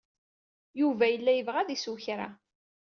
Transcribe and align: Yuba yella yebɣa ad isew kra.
Yuba 0.79 1.05
yella 1.09 1.31
yebɣa 1.33 1.59
ad 1.61 1.69
isew 1.75 1.95
kra. 2.05 2.27